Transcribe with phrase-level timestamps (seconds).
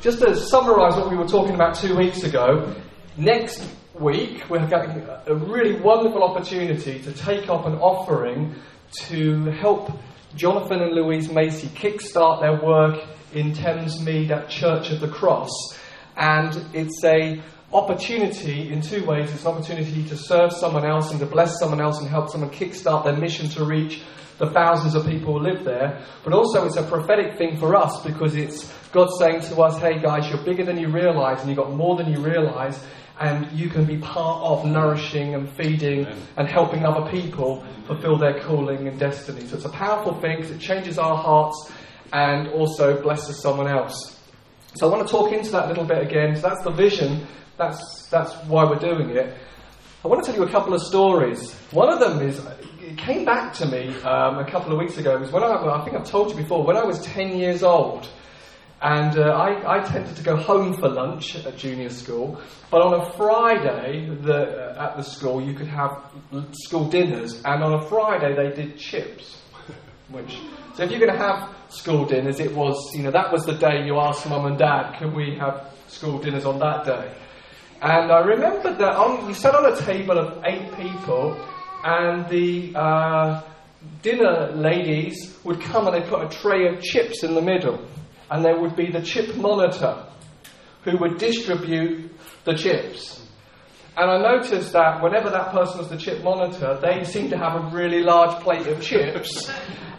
[0.00, 2.74] just to summarise what we were talking about two weeks ago,
[3.18, 3.62] next
[3.94, 8.54] week we're getting a really wonderful opportunity to take up an offering
[8.92, 9.92] to help
[10.34, 15.50] Jonathan and Louise Macy kickstart their work in Thamesmead at Church of the Cross.
[16.16, 17.42] And it's a
[17.72, 19.30] opportunity in two ways.
[19.32, 22.50] It's an opportunity to serve someone else and to bless someone else and help someone
[22.50, 24.02] kickstart their mission to reach
[24.38, 26.02] the thousands of people who live there.
[26.24, 30.00] But also, it's a prophetic thing for us because it's God saying to us, hey
[30.00, 32.82] guys, you're bigger than you realize and you've got more than you realize.
[33.20, 36.06] And you can be part of nourishing and feeding
[36.36, 39.46] and helping other people fulfill their calling and destiny.
[39.46, 41.70] So it's a powerful thing because it changes our hearts
[42.12, 44.18] and also blesses someone else.
[44.74, 46.34] So I want to talk into that a little bit again.
[46.36, 47.26] So that's the vision.
[47.58, 49.36] That's that's why we're doing it.
[50.02, 51.52] I want to tell you a couple of stories.
[51.72, 52.40] One of them is
[52.80, 55.14] it came back to me um, a couple of weeks ago.
[55.14, 57.62] It was when I, I think I've told you before, when I was 10 years
[57.62, 58.08] old.
[58.82, 62.40] And uh, I, I, tended to go home for lunch at junior school.
[62.70, 66.10] But on a Friday the, uh, at the school, you could have
[66.52, 67.42] school dinners.
[67.44, 69.36] And on a Friday, they did chips.
[70.08, 70.38] Which,
[70.74, 73.52] so if you're going to have school dinners, it was, you know, that was the
[73.52, 77.12] day you asked mum and dad, can we have school dinners on that day?
[77.82, 81.38] And I remember that on, we sat on a table of eight people,
[81.84, 83.42] and the uh,
[84.02, 87.78] dinner ladies would come and they put a tray of chips in the middle,
[88.30, 90.06] and there would be the chip monitor
[90.84, 92.10] who would distribute
[92.44, 93.26] the chips.
[93.96, 97.56] And I noticed that whenever that person was the chip monitor, they seemed to have
[97.56, 99.50] a really large plate of chips,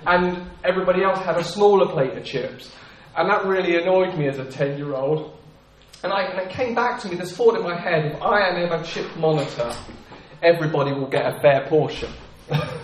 [0.08, 2.74] and everybody else had a smaller plate of chips.
[3.16, 5.38] And that really annoyed me as a 10 year old.
[6.04, 8.48] And, I, and it came back to me, this thought in my head if I
[8.50, 9.72] am ever chip monitor,
[10.42, 12.12] everybody will get a fair portion.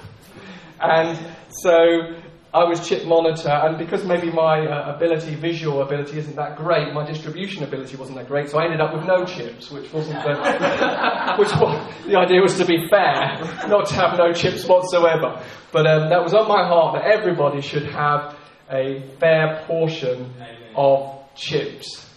[0.80, 1.18] and
[1.50, 2.16] so
[2.58, 6.92] I was chip monitor, and because maybe my uh, ability, visual ability, isn't that great,
[6.92, 10.24] my distribution ability wasn't that great, so I ended up with no chips, which wasn't
[10.24, 10.34] the,
[11.38, 15.40] which was, the idea was to be fair, not to have no chips whatsoever.
[15.72, 18.36] But um, that was on my heart that everybody should have
[18.72, 20.34] a fair portion
[20.76, 22.10] of chips.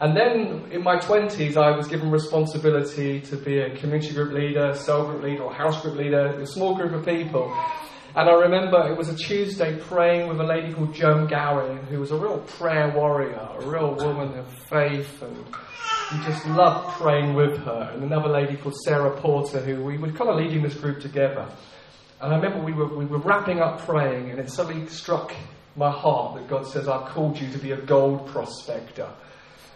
[0.00, 4.72] And then in my 20s, I was given responsibility to be a community group leader,
[4.74, 7.52] cell group leader, or house group leader, a small group of people.
[8.16, 12.00] And I remember it was a Tuesday praying with a lady called Joan Gowen, who
[12.00, 17.34] was a real prayer warrior, a real woman of faith, and you just loved praying
[17.34, 17.90] with her.
[17.92, 21.46] And another lady called Sarah Porter, who we were kind of leading this group together.
[22.20, 25.34] And I remember we were, we were wrapping up praying, and it suddenly struck
[25.76, 29.08] my heart that God says, I've called you to be a gold prospector.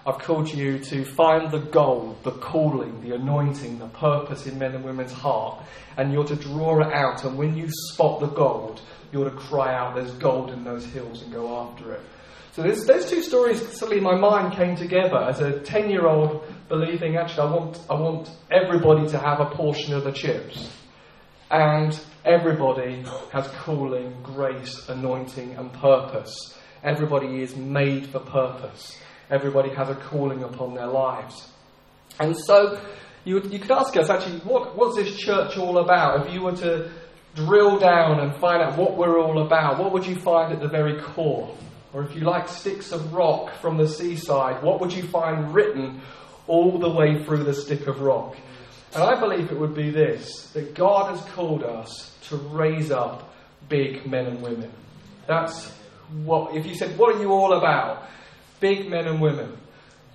[0.05, 4.75] I've called you to find the gold, the calling, the anointing, the purpose in men
[4.75, 5.63] and women's heart,
[5.97, 7.25] and you're to draw it out.
[7.25, 11.23] And when you spot the gold, you're to cry out, There's gold in those hills,
[11.23, 12.01] and go after it.
[12.53, 17.17] So those two stories, suddenly my mind came together as a 10 year old believing,
[17.17, 20.69] actually, I want, I want everybody to have a portion of the chips.
[21.51, 26.59] And everybody has calling, grace, anointing, and purpose.
[26.83, 28.99] Everybody is made for purpose.
[29.33, 31.49] Everybody has a calling upon their lives.
[32.21, 32.81] And so
[33.25, 36.27] you, you could ask us actually, what, what's this church all about?
[36.27, 36.91] If you were to
[37.35, 40.69] drill down and find out what we're all about, what would you find at the
[40.69, 41.57] very core?
[41.93, 46.03] Or if you like sticks of rock from the seaside, what would you find written
[46.47, 48.37] all the way through the stick of rock?
[48.95, 53.33] And I believe it would be this that God has called us to raise up
[53.69, 54.71] big men and women.
[55.27, 55.73] That's
[56.25, 58.09] what, if you said, What are you all about?
[58.63, 59.53] Big men and women,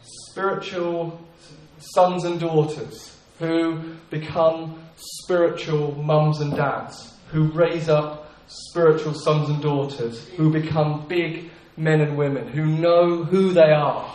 [0.01, 1.21] spiritual
[1.79, 9.61] sons and daughters who become spiritual mums and dads, who raise up spiritual sons and
[9.61, 14.09] daughters, who become big men and women, who know who they are,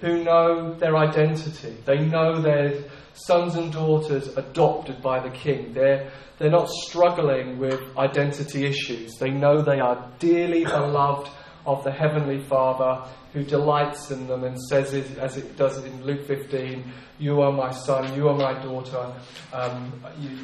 [0.00, 1.76] who know their identity.
[1.86, 2.82] They know they're
[3.14, 5.72] sons and daughters adopted by the King.
[5.72, 9.12] They're, they're not struggling with identity issues.
[9.20, 11.30] They know they are dearly beloved
[11.66, 16.04] of the Heavenly Father who delights in them and says, it, as it does in
[16.04, 16.84] Luke 15,
[17.18, 19.14] You are my son, you are my daughter,
[19.52, 19.92] um,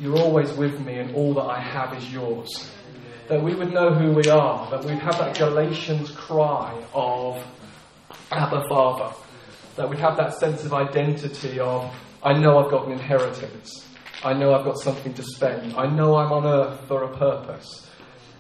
[0.00, 2.49] you, are always with me, and all that I have is yours.
[3.29, 7.44] That we would know who we are, that we'd have that Galatians cry of
[8.32, 9.15] Abba Father,
[9.76, 13.87] that we'd have that sense of identity of, I know I've got an inheritance,
[14.25, 17.88] I know I've got something to spend, I know I'm on earth for a purpose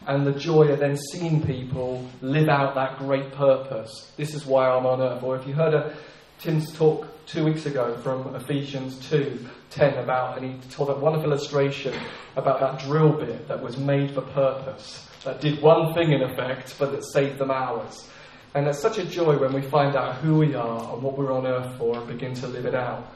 [0.08, 4.10] and the joy of then seeing people live out that great purpose.
[4.16, 5.22] This is why I'm on earth.
[5.22, 5.94] Or if you heard a,
[6.38, 9.38] Tim's talk two weeks ago from Ephesians 2
[9.70, 11.94] 10 about, and he told that wonderful illustration
[12.36, 16.74] about that drill bit that was made for purpose, that did one thing in effect,
[16.78, 18.08] but that saved them hours.
[18.54, 21.32] And it's such a joy when we find out who we are and what we're
[21.32, 23.12] on earth for and begin to live it out.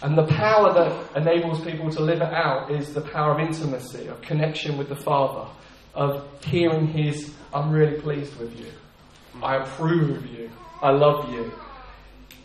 [0.00, 4.06] And the power that enables people to live it out is the power of intimacy,
[4.06, 5.50] of connection with the Father,
[5.98, 8.70] of hearing His, I'm really pleased with you.
[9.42, 10.48] I approve of you.
[10.80, 11.52] I love you.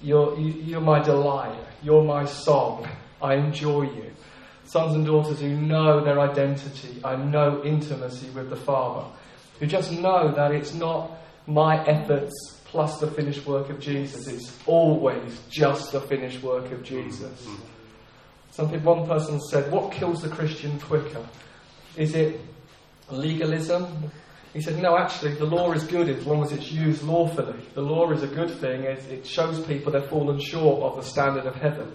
[0.02, 1.58] You're, you're my delight.
[1.84, 2.88] You're my song.
[3.22, 4.12] I enjoy you.
[4.66, 9.08] Sons and daughters who know their identity, I know intimacy with the Father,
[9.60, 11.12] who just know that it's not
[11.46, 12.34] my efforts
[12.66, 14.28] plus the finished work of Jesus.
[14.28, 17.48] It's always just the finished work of Jesus.
[18.50, 21.24] Something one person said, What kills the Christian quicker?
[21.96, 22.42] Is it
[23.12, 24.12] legalism?
[24.54, 27.60] He said, No, actually, the law is good as long as it's used lawfully.
[27.74, 31.46] The law is a good thing, it shows people they've fallen short of the standard
[31.46, 31.92] of heaven.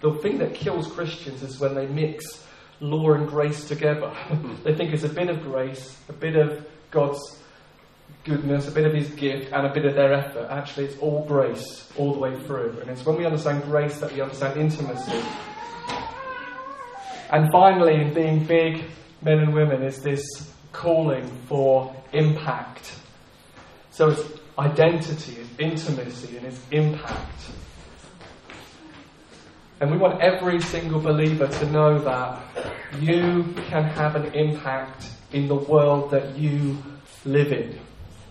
[0.00, 2.46] The thing that kills Christians is when they mix
[2.80, 4.08] law and grace together.
[4.08, 4.56] Hmm.
[4.64, 7.38] they think it's a bit of grace, a bit of God's
[8.24, 10.48] goodness, a bit of His gift, and a bit of their effort.
[10.50, 12.78] Actually, it's all grace all the way through.
[12.80, 15.22] And it's when we understand grace that we understand intimacy.
[17.30, 18.84] And finally, in being big
[19.22, 20.22] men and women, is this
[20.72, 22.94] calling for impact.
[23.90, 24.22] So it's
[24.58, 27.50] identity, it's intimacy, and it's impact.
[29.80, 32.40] And we want every single believer to know that
[33.00, 36.78] you can have an impact in the world that you
[37.24, 37.78] live in.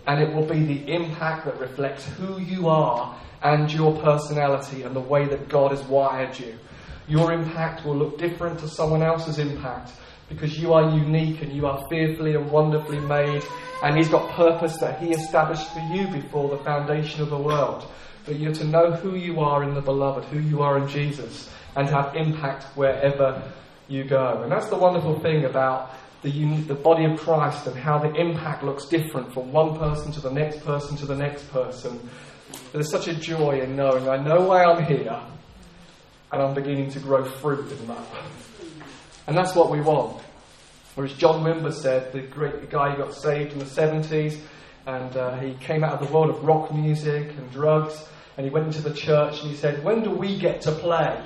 [0.06, 4.96] And it will be the impact that reflects who you are and your personality and
[4.96, 6.58] the way that God has wired you.
[7.06, 9.92] Your impact will look different to someone else's impact
[10.32, 13.42] because you are unique and you are fearfully and wonderfully made,
[13.82, 17.86] and He's got purpose that He established for you before the foundation of the world.
[18.24, 21.50] But you're to know who you are in the beloved, who you are in Jesus,
[21.76, 23.42] and to have impact wherever
[23.88, 24.42] you go.
[24.42, 25.92] And that's the wonderful thing about
[26.22, 30.20] the, the body of Christ and how the impact looks different from one person to
[30.20, 31.98] the next person to the next person.
[32.72, 35.20] There's such a joy in knowing I know why I'm here
[36.30, 38.06] and I'm beginning to grow fruit in that.
[39.26, 40.21] And that's what we want.
[40.96, 44.38] Or as John Wimber said, the great guy who got saved in the 70s,
[44.86, 48.04] and uh, he came out of the world of rock music and drugs,
[48.36, 51.22] and he went into the church and he said, When do we get to play?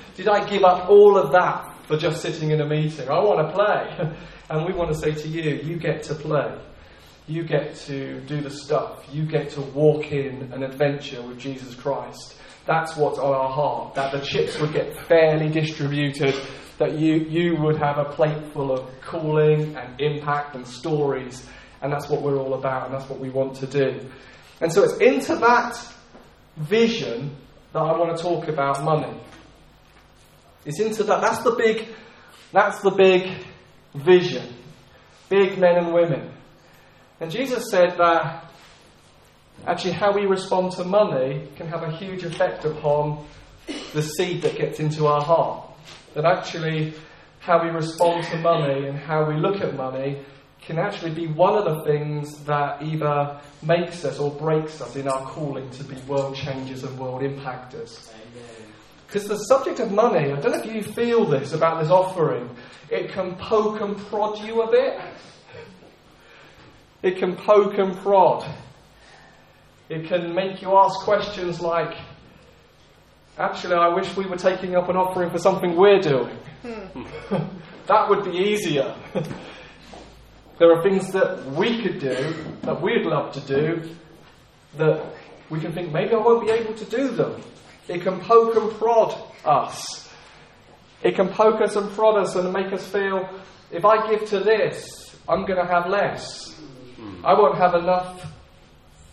[0.14, 3.08] Did I give up all of that for just sitting in a meeting?
[3.08, 4.16] I want to play.
[4.50, 6.58] and we want to say to you, you get to play.
[7.26, 9.06] You get to do the stuff.
[9.10, 12.36] You get to walk in an adventure with Jesus Christ.
[12.66, 13.94] That's what's on our heart.
[13.94, 16.34] That the chips would get fairly distributed
[16.82, 21.46] that you, you would have a plate full of calling and impact and stories,
[21.80, 24.00] and that's what we're all about, and that's what we want to do.
[24.60, 25.78] And so it's into that
[26.56, 27.36] vision
[27.72, 29.16] that I want to talk about money.
[30.64, 31.20] It's into that.
[31.20, 31.86] That's the big.
[32.52, 33.30] That's the big
[33.94, 34.54] vision.
[35.28, 36.32] Big men and women.
[37.20, 38.50] And Jesus said that
[39.68, 43.24] actually how we respond to money can have a huge effect upon
[43.92, 45.71] the seed that gets into our heart.
[46.14, 46.94] That actually,
[47.40, 50.24] how we respond to money and how we look at money
[50.60, 55.08] can actually be one of the things that either makes us or breaks us in
[55.08, 58.12] our calling to be world changers and world impactors.
[59.06, 62.48] Because the subject of money, I don't know if you feel this about this offering,
[62.90, 65.00] it can poke and prod you a bit.
[67.02, 68.44] It can poke and prod.
[69.88, 71.96] It can make you ask questions like,
[73.38, 76.36] Actually, I wish we were taking up an offering for something we're doing.
[76.62, 77.34] Hmm.
[77.86, 78.94] that would be easier.
[80.58, 83.90] there are things that we could do, that we'd love to do,
[84.76, 85.14] that
[85.48, 87.40] we can think maybe I won't be able to do them.
[87.88, 90.10] It can poke and prod us.
[91.02, 93.28] It can poke us and prod us and make us feel
[93.70, 96.52] if I give to this, I'm going to have less.
[96.96, 97.24] Hmm.
[97.24, 98.30] I won't have enough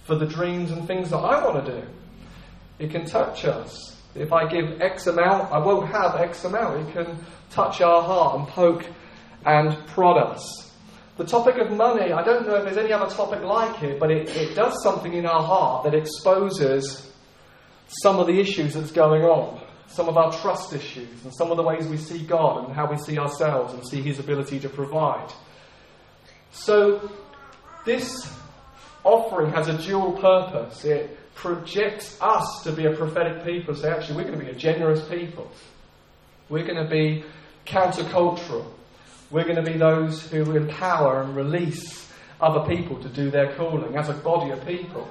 [0.04, 1.88] for the dreams and things that I want to do.
[2.80, 3.99] It can touch us.
[4.16, 6.90] If I give X amount, I won't have X amount.
[6.90, 7.18] It can
[7.52, 8.86] touch our heart and poke
[9.46, 10.72] and prod us.
[11.18, 14.10] The topic of money, I don't know if there's any other topic like it, but
[14.10, 17.12] it, it does something in our heart that exposes
[18.02, 21.58] some of the issues that's going on, some of our trust issues, and some of
[21.58, 24.70] the ways we see God and how we see ourselves and see His ability to
[24.70, 25.30] provide.
[26.52, 27.12] So,
[27.86, 28.34] this
[29.04, 30.86] offering has a dual purpose.
[30.86, 33.74] It projects us to be a prophetic people.
[33.74, 35.50] Say, actually, we're going to be a generous people.
[36.50, 37.24] We're going to be
[37.66, 38.66] countercultural.
[39.32, 43.96] We're going to be those who empower and release other people to do their calling
[43.96, 45.08] as a body of people.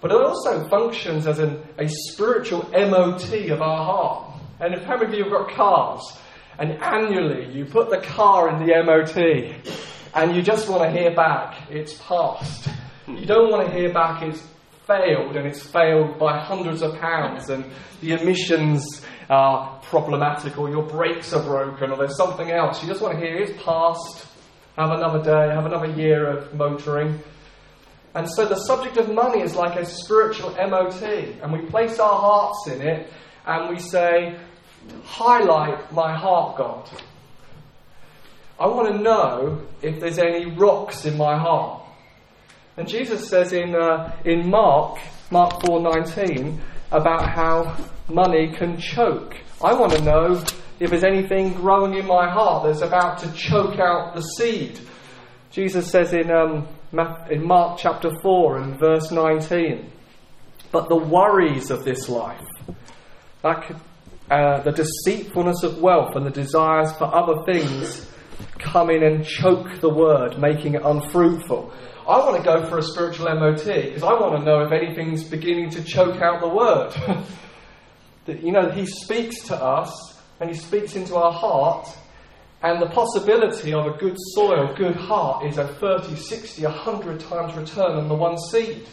[0.00, 4.40] But it also functions as an, a spiritual MOT of our heart.
[4.60, 6.18] And if how many of you have got cars,
[6.60, 9.16] and annually you put the car in the MOT,
[10.14, 12.68] and you just want to hear back, it's passed.
[13.08, 14.46] You don't want to hear back, it's
[14.88, 17.64] failed and it's failed by hundreds of pounds and
[18.00, 22.82] the emissions are problematic or your brakes are broken or there's something else.
[22.82, 24.26] You just want to hear it's past,
[24.76, 27.20] have another day, have another year of motoring.
[28.14, 32.18] And so the subject of money is like a spiritual MOT, and we place our
[32.18, 33.12] hearts in it
[33.46, 34.38] and we say,
[35.04, 36.88] Highlight my heart, God.
[38.58, 41.77] I want to know if there's any rocks in my heart.
[42.78, 45.00] And Jesus says in, uh, in Mark,
[45.32, 46.60] Mark 4.19,
[46.92, 47.76] about how
[48.08, 49.34] money can choke.
[49.60, 50.44] I want to know
[50.78, 54.78] if there's anything growing in my heart that's about to choke out the seed.
[55.50, 56.68] Jesus says in, um,
[57.28, 59.90] in Mark chapter 4 and verse 19,
[60.70, 62.46] but the worries of this life,
[63.42, 63.72] like
[64.30, 68.08] uh, the deceitfulness of wealth and the desires for other things
[68.60, 71.72] come in and choke the word, making it unfruitful.
[72.08, 75.22] I want to go for a spiritual MOT because I want to know if anything's
[75.22, 76.94] beginning to choke out the word.
[78.24, 81.86] that, you know, he speaks to us and he speaks into our heart,
[82.62, 87.54] and the possibility of a good soil, good heart, is a 30, 60, 100 times
[87.54, 88.86] return on the one seed.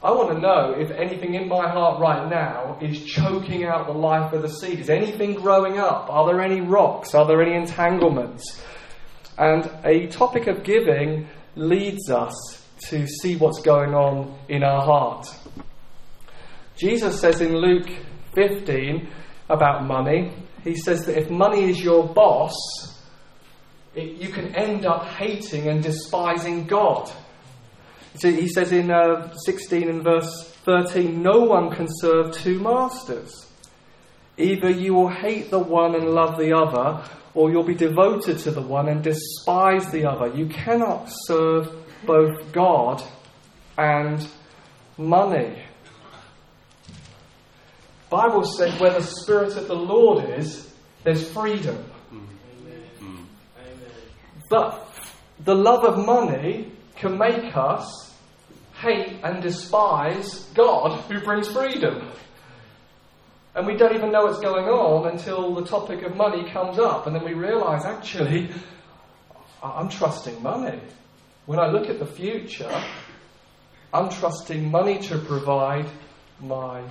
[0.00, 3.92] I want to know if anything in my heart right now is choking out the
[3.92, 4.78] life of the seed.
[4.78, 6.08] Is anything growing up?
[6.08, 7.12] Are there any rocks?
[7.12, 8.62] Are there any entanglements?
[9.36, 11.26] And a topic of giving
[11.56, 12.34] leads us
[12.88, 15.26] to see what's going on in our heart.
[16.76, 17.90] Jesus says in Luke
[18.34, 19.08] 15
[19.48, 20.32] about money,
[20.64, 22.54] he says that if money is your boss,
[23.94, 27.10] it, you can end up hating and despising God.
[28.16, 33.46] So he says in uh, 16 and verse 13, no one can serve two masters.
[34.36, 37.02] Either you will hate the one and love the other,
[37.34, 40.34] or you'll be devoted to the one and despise the other.
[40.34, 41.72] You cannot serve
[42.04, 43.02] both God
[43.78, 44.26] and
[44.96, 45.62] money.
[48.08, 51.84] Bible says where the Spirit of the Lord is, there's freedom.
[54.48, 54.84] But
[55.44, 58.12] the love of money can make us
[58.74, 62.10] hate and despise God who brings freedom.
[63.54, 67.06] And we don't even know what's going on until the topic of money comes up,
[67.06, 68.48] and then we realize actually,
[69.62, 70.80] I'm trusting money.
[71.46, 72.72] When I look at the future,
[73.92, 75.86] I'm trusting money to provide
[76.40, 76.84] my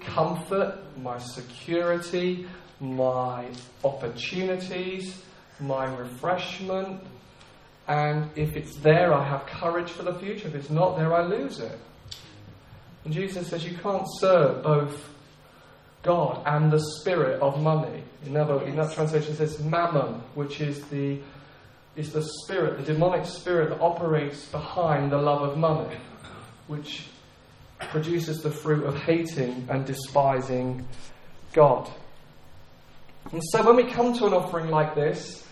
[0.00, 2.46] comfort, my security,
[2.80, 3.46] my
[3.84, 5.22] opportunities,
[5.60, 7.02] my refreshment,
[7.90, 10.46] and if it's there, I have courage for the future.
[10.46, 11.76] If it's not there, I lose it.
[13.04, 15.10] And Jesus says you can't serve both
[16.02, 18.02] God and the spirit of money.
[18.26, 21.18] In, other, in that translation, it says mammon, which is the,
[21.96, 25.96] is the spirit, the demonic spirit that operates behind the love of money,
[26.66, 27.06] which
[27.78, 30.86] produces the fruit of hating and despising
[31.52, 31.90] God.
[33.32, 35.46] And so when we come to an offering like this,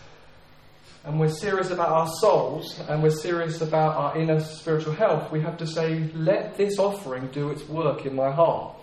[1.05, 5.41] and we're serious about our souls and we're serious about our inner spiritual health, we
[5.41, 8.75] have to say, let this offering do its work in my heart.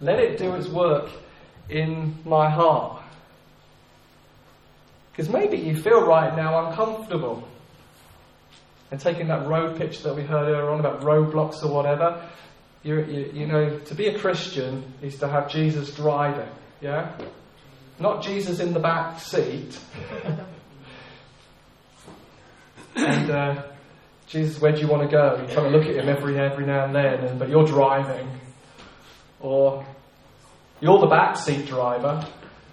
[0.00, 1.10] Let it do its work
[1.68, 3.02] in my heart.
[5.12, 7.46] Because maybe you feel right now uncomfortable.
[8.90, 12.28] And taking that road pitch that we heard earlier on about roadblocks or whatever,
[12.82, 16.48] you, you, you know, to be a Christian is to have Jesus driving,
[16.80, 17.16] yeah?
[17.98, 19.78] Not Jesus in the back seat.
[22.96, 23.62] and uh,
[24.26, 25.38] Jesus, where do you want to go?
[25.42, 28.28] You kind of look at him every every now and then, and, but you're driving,
[29.40, 29.84] or
[30.80, 32.26] you're the backseat driver,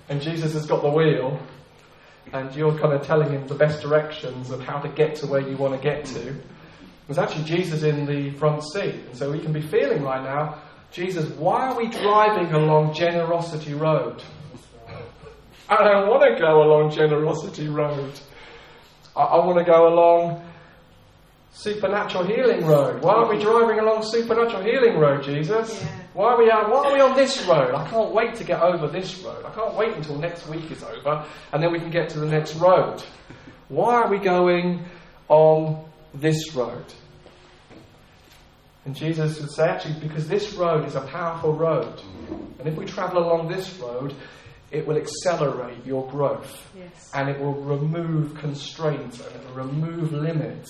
[0.09, 1.39] and Jesus has got the wheel,
[2.33, 5.41] and you're kind of telling him the best directions of how to get to where
[5.41, 6.35] you want to get to.
[7.07, 10.61] There's actually Jesus in the front seat, and so we can be feeling right now,
[10.91, 14.23] Jesus, why are we driving along Generosity Road?
[15.69, 18.19] I don't want to go along Generosity Road.
[19.15, 20.43] I, I want to go along
[21.57, 23.01] Supernatural Healing Road.
[23.01, 25.81] Why are we driving along Supernatural Healing Road, Jesus?
[25.81, 25.89] Yeah.
[26.13, 27.73] Why are we out, why are we on this road?
[27.73, 29.43] I can't wait to get over this road.
[29.43, 32.27] I can't wait until next week is over and then we can get to the
[32.27, 33.03] next road.
[33.69, 34.85] Why are we going
[35.29, 35.83] on
[36.13, 36.85] this road?
[38.85, 42.01] And Jesus would say, actually, because this road is a powerful road.
[42.59, 44.13] And if we travel along this road,
[44.69, 47.09] it will accelerate your growth yes.
[47.15, 50.69] and it will remove constraints and it will remove limits.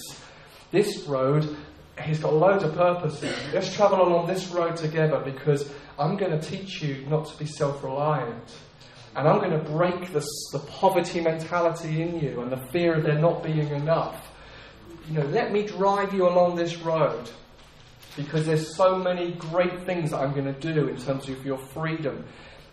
[0.71, 1.55] This road,
[2.03, 3.35] he's got loads of purposes.
[3.53, 7.45] Let's travel along this road together because I'm going to teach you not to be
[7.45, 8.55] self reliant.
[9.15, 13.03] And I'm going to break the, the poverty mentality in you and the fear of
[13.03, 14.29] there not being enough.
[15.07, 17.29] You know, let me drive you along this road.
[18.17, 21.57] because there's so many great things that I'm going to do in terms of your
[21.57, 22.25] freedom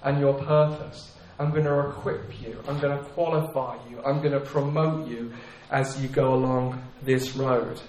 [0.03, 1.13] and your purpose.
[1.39, 2.59] I'm going to equip you.
[2.67, 4.01] I'm going to qualify you.
[4.05, 5.33] I'm going to promote you
[5.75, 7.81] as you go along this road.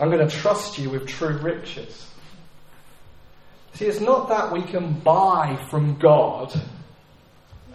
[0.00, 2.10] I'm going to trust you with true riches.
[3.74, 6.58] See, it's not that we can buy from God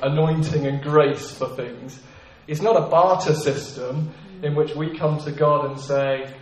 [0.02, 2.00] anointing and grace for things.
[2.48, 4.12] It's not a barter system
[4.42, 6.34] in which we come to God and say,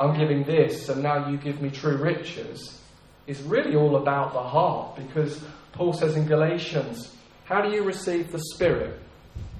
[0.00, 2.80] I'm giving this, and now you give me true riches.
[3.28, 5.40] It's really all about the heart because
[5.70, 7.14] Paul says in Galatians,
[7.44, 9.01] How do you receive the Spirit?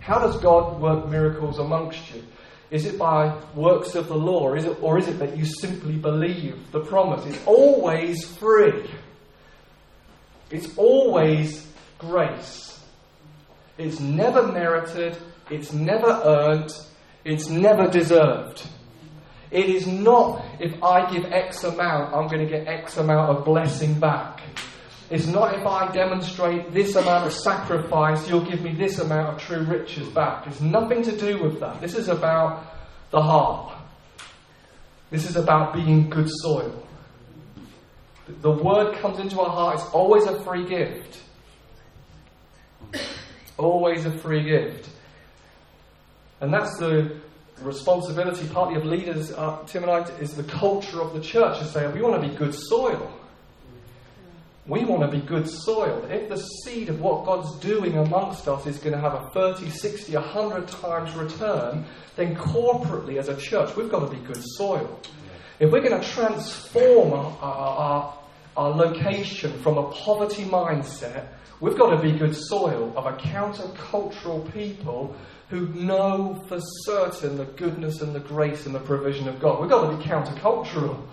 [0.03, 2.25] How does God work miracles amongst you?
[2.73, 5.45] Is it by works of the law, or is it, or is it that you
[5.45, 7.25] simply believe the promise?
[7.25, 8.91] It's always free.
[10.51, 11.69] It's always
[11.99, 12.81] grace.
[13.79, 15.17] It's never merited,
[15.51, 16.71] it's never earned,
[17.25, 18.67] it's never deserved.
[19.51, 23.45] It is not if I give X amount, I'm going to get X amount of
[23.45, 24.43] blessing back.
[25.13, 29.43] It's not if I demonstrate this amount of sacrifice, you'll give me this amount of
[29.43, 30.47] true riches back.
[30.47, 31.83] It's nothing to do with that.
[31.83, 32.65] This is about
[33.11, 33.75] the heart.
[35.11, 36.83] This is about being good soil.
[38.41, 41.23] The word comes into our heart, it's always a free gift.
[43.59, 44.89] Always a free gift.
[46.41, 47.21] And that's the
[47.61, 51.67] responsibility, partly of leaders, uh, Tim and I, is the culture of the church to
[51.67, 53.13] say, we want to be good soil.
[54.67, 56.07] We want to be good soil.
[56.09, 59.69] If the seed of what God's doing amongst us is going to have a 30,
[59.69, 65.01] 60, 100 times return, then corporately as a church, we've got to be good soil.
[65.59, 68.19] If we're going to transform our, our,
[68.57, 71.27] our, location from a poverty mindset,
[71.61, 75.17] we've got to be good soil of a countercultural people
[75.49, 79.61] who know for certain the goodness and the grace and the provision of God.
[79.61, 81.05] We've got to be countercultural.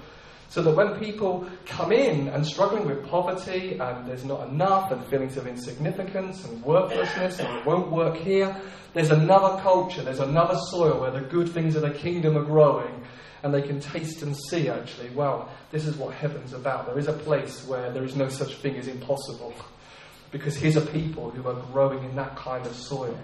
[0.49, 5.05] So that when people come in and struggling with poverty and there's not enough and
[5.05, 8.59] feelings of insignificance and worthlessness and it won't work here,
[8.93, 13.05] there's another culture, there's another soil where the good things of the kingdom are growing
[13.43, 16.87] and they can taste and see actually, well, this is what heaven's about.
[16.87, 19.53] There is a place where there is no such thing as impossible
[20.31, 23.17] because here's a people who are growing in that kind of soil.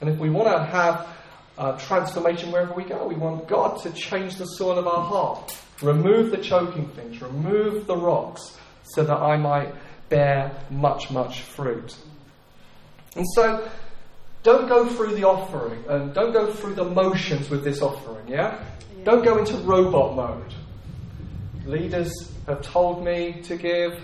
[0.00, 1.08] And if we want to have
[1.56, 5.58] uh, transformation wherever we go, we want God to change the soil of our heart,
[5.82, 9.74] remove the choking things, remove the rocks, so that I might
[10.08, 11.96] bear much, much fruit.
[13.16, 13.68] And so,
[14.42, 18.58] don't go through the offering and don't go through the motions with this offering, yeah?
[18.96, 19.04] yeah?
[19.04, 20.54] Don't go into robot mode.
[21.66, 22.12] Leaders
[22.46, 24.00] have told me to give.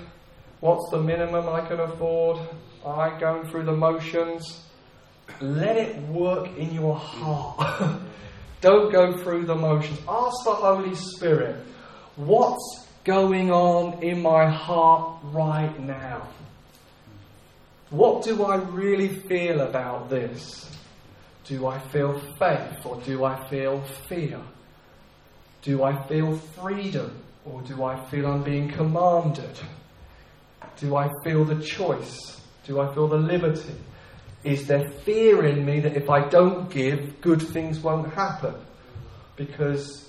[0.61, 2.39] What's the minimum I can afford?
[2.87, 4.65] I'm going through the motions.
[5.41, 8.01] Let it work in your heart.
[8.65, 9.99] Don't go through the motions.
[10.09, 11.55] Ask the Holy Spirit,
[12.17, 16.27] what's going on in my heart right now?
[17.91, 20.75] What do I really feel about this?
[21.45, 24.41] Do I feel faith or do I feel fear?
[25.61, 29.61] Do I feel freedom or do I feel I'm being commanded?
[30.79, 32.41] Do I feel the choice?
[32.67, 33.75] Do I feel the liberty?
[34.45, 38.55] Is there fear in me that if I don't give, good things won't happen?
[39.37, 40.09] Because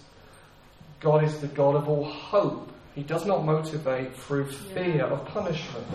[0.99, 2.69] God is the God of all hope.
[2.93, 5.87] He does not motivate through fear of punishment.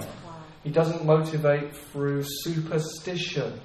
[0.65, 3.61] He doesn't motivate through superstition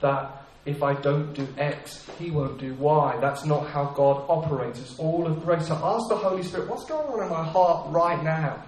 [0.00, 3.18] that if I don't do X, He won't do Y.
[3.20, 4.80] That's not how God operates.
[4.80, 5.68] It's all of grace.
[5.68, 8.62] So ask the Holy Spirit, what's going on in my heart right now?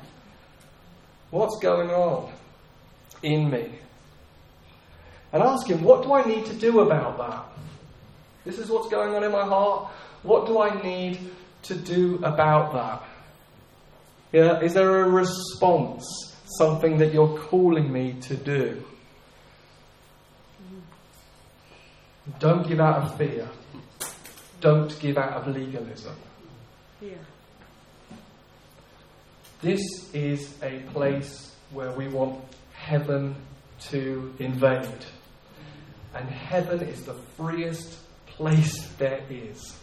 [1.30, 2.32] What's going on
[3.22, 3.70] in me?
[5.32, 7.44] And ask Him, what do I need to do about that?
[8.44, 9.90] This is what's going on in my heart.
[10.22, 11.18] What do I need
[11.62, 13.02] to do about that?
[14.32, 16.04] Yeah, is there a response?
[16.58, 18.82] Something that you're calling me to do?
[22.38, 23.48] Don't give out of fear.
[24.60, 26.16] Don't give out of legalism.
[27.00, 27.14] Yeah.
[29.60, 29.80] This
[30.14, 32.40] is a place where we want
[32.72, 33.34] heaven
[33.90, 34.88] to invade
[36.16, 39.76] and heaven is the freest place there is.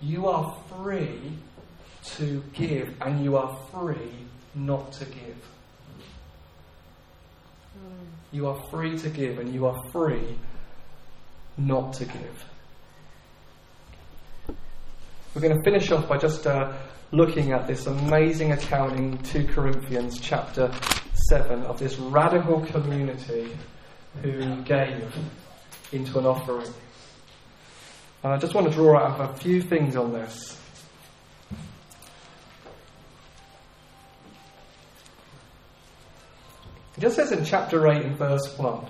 [0.00, 1.32] You are free
[2.16, 5.36] to give, and you are free not to give.
[8.32, 10.38] You are free to give, and you are free
[11.58, 12.44] not to give.
[15.34, 16.72] We're going to finish off by just uh,
[17.12, 20.72] looking at this amazing account in 2 Corinthians chapter
[21.28, 23.50] 7 of this radical community
[24.22, 25.14] who gave
[25.92, 26.72] into an offering.
[28.22, 30.60] And I just want to draw out a few things on this.
[36.96, 38.84] It just says in chapter 8 and verse 1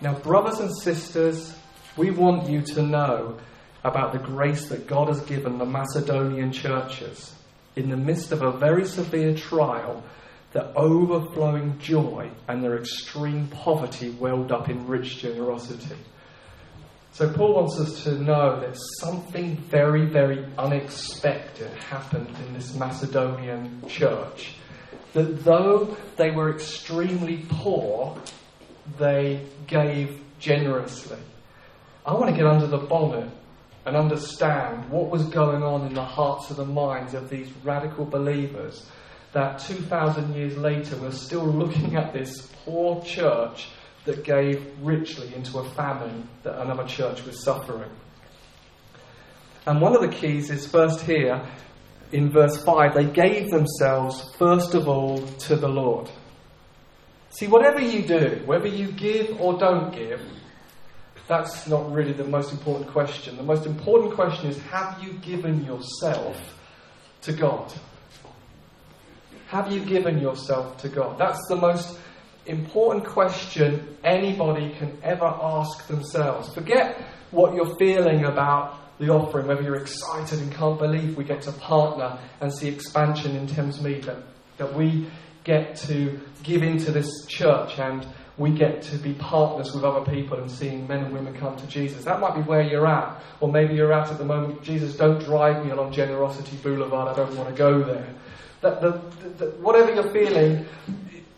[0.00, 1.54] Now, brothers and sisters,
[1.96, 3.38] we want you to know
[3.84, 7.34] about the grace that God has given the Macedonian churches
[7.76, 10.02] in the midst of a very severe trial
[10.52, 15.96] their overflowing joy and their extreme poverty welled up in rich generosity.
[17.12, 23.82] So, Paul wants us to know that something very, very unexpected happened in this Macedonian
[23.88, 24.54] church.
[25.12, 28.16] That though they were extremely poor,
[28.98, 31.18] they gave generously.
[32.06, 33.28] I want to get under the bonnet
[33.84, 38.04] and understand what was going on in the hearts and the minds of these radical
[38.04, 38.88] believers
[39.32, 43.68] that 2,000 years later we're still looking at this poor church
[44.04, 47.90] that gave richly into a famine that another church was suffering.
[49.66, 51.46] And one of the keys is first here
[52.12, 56.10] in verse 5 they gave themselves first of all to the Lord.
[57.30, 60.20] See, whatever you do, whether you give or don't give,
[61.28, 63.36] that's not really the most important question.
[63.36, 66.58] The most important question is have you given yourself
[67.22, 67.72] to God?
[69.50, 71.18] Have you given yourself to God?
[71.18, 71.98] That's the most
[72.46, 76.54] important question anybody can ever ask themselves.
[76.54, 81.42] Forget what you're feeling about the offering, whether you're excited and can't believe we get
[81.42, 84.18] to partner and see expansion in Thamesmead, that,
[84.58, 85.08] that we
[85.42, 88.06] get to give into this church and
[88.38, 91.66] we get to be partners with other people and seeing men and women come to
[91.66, 92.04] Jesus.
[92.04, 93.20] That might be where you're at.
[93.40, 97.16] Or maybe you're at at the moment, Jesus, don't drive me along Generosity Boulevard, I
[97.16, 98.14] don't want to go there.
[98.60, 99.00] That the,
[99.38, 100.66] the, whatever you're feeling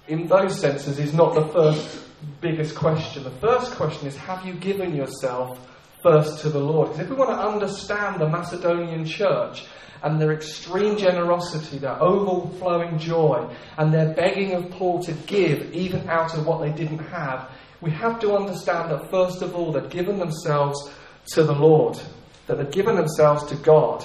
[0.08, 2.04] in those senses is not the first
[2.40, 3.24] biggest question.
[3.24, 5.58] The first question is have you given yourself
[6.02, 6.88] first to the Lord?
[6.88, 9.64] Because if we want to understand the Macedonian church,
[10.02, 16.08] and their extreme generosity, their overflowing joy, and their begging of Paul to give even
[16.08, 19.90] out of what they didn't have, we have to understand that first of all, they'd
[19.90, 20.90] given themselves
[21.34, 22.00] to the Lord,
[22.46, 24.04] that they'd given themselves to God,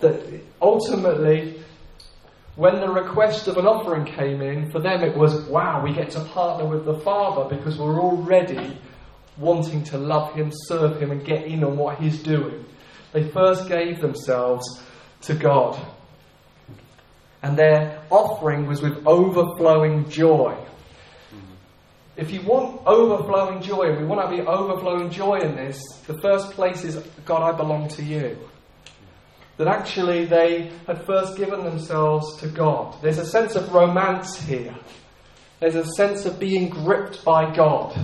[0.00, 1.62] that ultimately,
[2.56, 6.10] when the request of an offering came in, for them it was, wow, we get
[6.10, 8.78] to partner with the Father because we're already
[9.36, 12.64] wanting to love Him, serve Him, and get in on what He's doing.
[13.12, 14.82] They first gave themselves
[15.22, 15.84] to God.
[17.42, 20.56] And their offering was with overflowing joy.
[22.16, 26.16] If you want overflowing joy, and we want to be overflowing joy in this, the
[26.20, 28.38] first place is God, I belong to you.
[29.56, 32.96] That actually they had first given themselves to God.
[33.02, 34.74] There's a sense of romance here.
[35.60, 37.96] There's a sense of being gripped by God.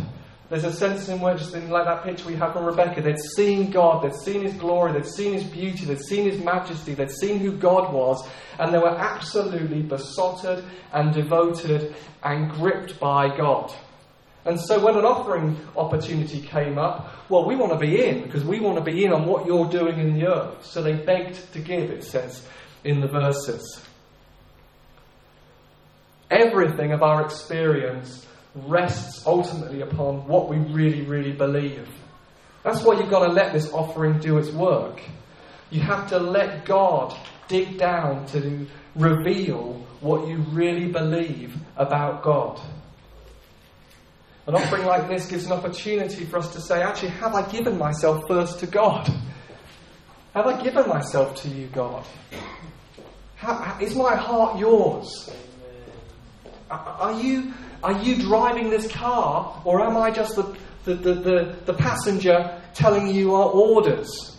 [0.48, 3.70] There's a sense in which, in like that picture we have from Rebecca, they'd seen
[3.70, 7.38] God, they'd seen His glory, they'd seen His beauty, they'd seen His majesty, they'd seen
[7.38, 13.72] who God was, and they were absolutely besotted and devoted and gripped by God.
[14.44, 18.44] And so when an offering opportunity came up, well, we want to be in because
[18.44, 20.64] we want to be in on what you're doing in the earth.
[20.64, 22.46] So they begged to give, it says
[22.82, 23.84] in the verses.
[26.30, 31.88] Everything of our experience rests ultimately upon what we really, really believe.
[32.62, 35.02] That's why you've got to let this offering do its work.
[35.70, 37.16] You have to let God
[37.48, 42.60] dig down to reveal what you really believe about God.
[44.50, 47.78] An offering like this gives an opportunity for us to say, actually, have I given
[47.78, 49.08] myself first to God?
[50.34, 52.04] Have I given myself to you, God?
[53.36, 55.30] How, is my heart yours?
[56.68, 61.56] Are you are you driving this car, or am I just the, the, the, the,
[61.66, 64.36] the passenger telling you our orders?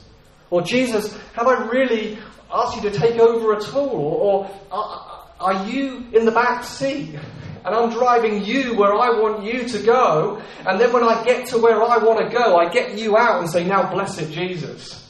[0.50, 2.20] Or, Jesus, have I really
[2.52, 3.88] asked you to take over at all?
[3.88, 7.18] Or, are, are you in the back seat?
[7.64, 11.48] And I'm driving you where I want you to go, and then when I get
[11.48, 15.10] to where I want to go, I get you out and say, Now, blessed Jesus.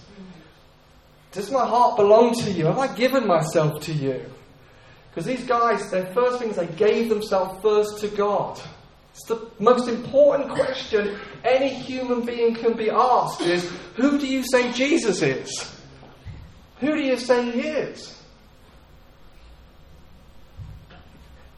[1.31, 2.65] Does my heart belong to you?
[2.65, 4.25] Have I given myself to you?
[5.09, 8.59] Because these guys, their first things, they gave themselves first to God.
[9.13, 14.43] It's the most important question any human being can be asked is who do you
[14.43, 15.75] say Jesus is?
[16.79, 18.20] Who do you say he is?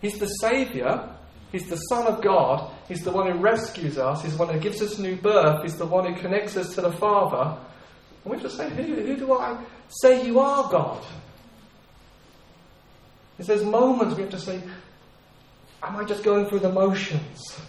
[0.04, 1.10] He's the Saviour.
[1.54, 2.70] He's the Son of God.
[2.90, 4.22] He's the one who rescues us.
[4.22, 5.64] He's the one who gives us new birth.
[5.64, 7.58] He's the one who connects us to the Father.
[8.26, 11.06] And we to say, who, who do I say you are, God?
[13.40, 14.62] It's those moments we have to say,
[15.82, 17.60] Am I just going through the motions?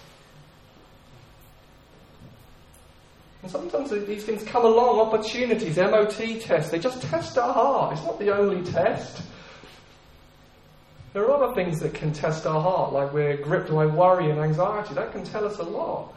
[3.43, 7.93] And sometimes these things come along, opportunities, MOT tests, they just test our heart.
[7.93, 9.23] It's not the only test.
[11.15, 14.41] There are other things that can test our heart, like we're gripped by worry and
[14.41, 14.95] anxiety.
[14.95, 16.13] That can tell us a lot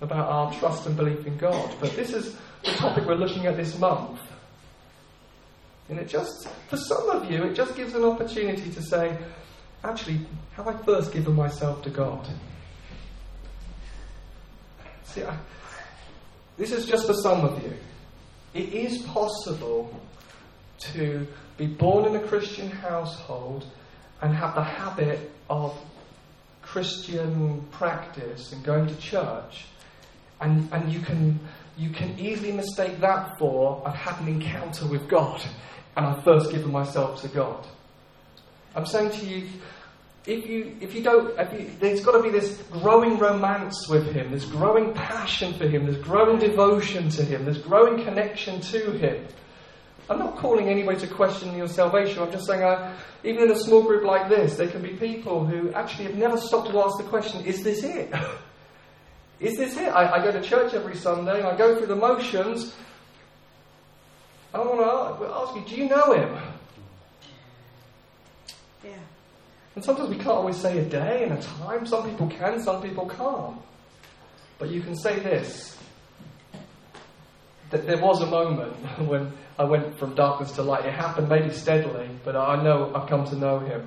[0.00, 1.74] about our trust and belief in God.
[1.80, 4.20] But this is the topic we're looking at this month.
[5.88, 9.18] And it just, for some of you, it just gives an opportunity to say,
[9.82, 10.20] actually,
[10.52, 12.28] have I first given myself to God?
[15.02, 15.36] See, I,
[16.56, 17.74] this is just for some of you.
[18.54, 19.92] It is possible
[20.78, 21.26] to
[21.56, 23.66] be born in a Christian household
[24.22, 25.76] and have the habit of
[26.62, 29.66] Christian practice and going to church,
[30.40, 31.40] and, and you, can,
[31.76, 35.42] you can easily mistake that for I've had an encounter with God
[35.96, 37.66] and I've first given myself to God.
[38.74, 39.48] I'm saying to you,
[40.26, 44.12] if you if you don't, if you, there's got to be this growing romance with
[44.12, 48.92] Him, this growing passion for Him, this growing devotion to Him, this growing connection to
[48.92, 49.26] Him.
[50.10, 52.20] I'm not calling anybody to question your salvation.
[52.20, 55.46] I'm just saying, uh, even in a small group like this, there can be people
[55.46, 58.12] who actually have never stopped to ask the question: Is this it?
[59.40, 59.88] Is this it?
[59.88, 62.74] I, I, go to church every Sunday, I go through the motions.
[64.52, 64.80] I want
[65.20, 66.36] to ask you: Do you know Him?
[68.82, 68.98] Yeah.
[69.76, 71.86] And sometimes we can't always say a day and a time.
[71.86, 73.56] Some people can, some people can't.
[74.58, 75.78] But you can say this
[77.70, 78.74] that there was a moment
[79.08, 80.84] when I went from darkness to light.
[80.84, 83.86] It happened maybe steadily, but I know I've come to know Him.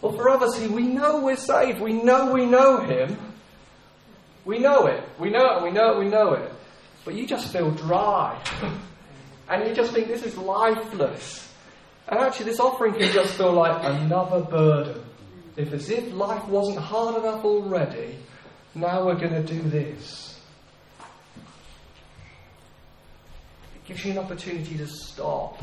[0.00, 1.80] Well, for others, we know we're saved.
[1.80, 3.16] We know we know Him.
[4.44, 5.02] We know it.
[5.18, 5.62] We know it.
[5.62, 5.98] We know it.
[5.98, 6.52] We know it.
[7.04, 8.42] But you just feel dry.
[9.48, 11.52] and you just think this is lifeless.
[12.08, 15.02] And actually, this offering can just feel like another burden.
[15.56, 18.18] If as if life wasn't hard enough already,
[18.74, 20.33] now we're going to do this.
[23.86, 25.62] Gives you an opportunity to stop.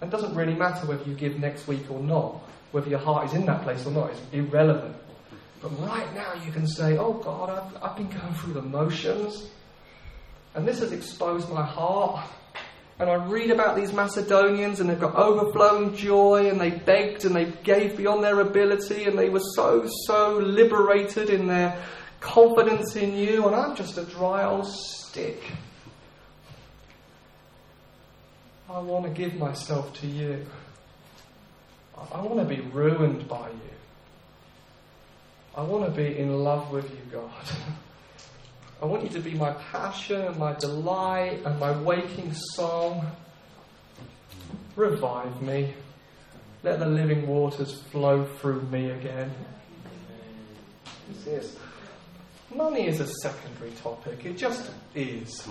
[0.00, 3.28] And it doesn't really matter whether you give next week or not, whether your heart
[3.28, 4.94] is in that place or not, it's irrelevant.
[5.62, 9.48] But right now you can say, Oh God, I've, I've been going through the motions,
[10.54, 12.28] and this has exposed my heart.
[12.98, 17.36] And I read about these Macedonians, and they've got overflowing joy, and they begged and
[17.36, 21.78] they gave beyond their ability, and they were so, so liberated in their
[22.20, 25.42] confidence in you, and I'm just a dry old stick.
[28.68, 30.44] I want to give myself to you.
[32.12, 33.76] I want to be ruined by you.
[35.56, 37.30] I want to be in love with you, God.
[38.82, 43.10] I want you to be my passion and my delight and my waking song.
[44.74, 45.72] Revive me.
[46.62, 49.30] Let the living waters flow through me again.
[51.24, 51.56] This.
[52.54, 54.26] Money is a secondary topic.
[54.26, 55.48] It just is.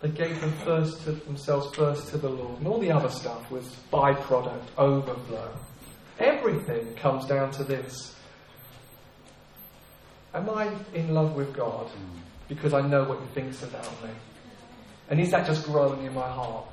[0.00, 3.50] They gave them first to themselves first to the Lord, and all the other stuff
[3.50, 5.50] was byproduct, overflow.
[6.18, 8.14] Everything comes down to this.
[10.34, 11.90] Am I in love with God
[12.48, 14.10] because I know what He thinks about me?
[15.08, 16.66] And is that just growing in my heart?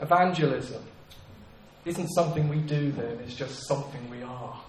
[0.00, 0.82] Evangelism
[1.84, 4.60] isn't something we do then, it's just something we are.